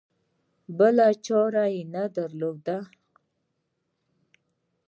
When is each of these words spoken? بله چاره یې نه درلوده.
بله 0.77 1.07
چاره 1.25 1.65
یې 1.73 1.81
نه 1.93 2.03
درلوده. 2.15 2.77